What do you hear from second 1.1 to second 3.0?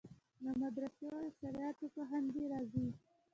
او شرعیاتو پوهنځیو راځي.